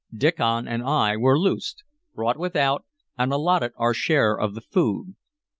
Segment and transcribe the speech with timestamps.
[0.11, 1.83] Diccon and I were loosed,
[2.15, 2.85] brought without,
[3.19, 5.13] and allotted our share of the food.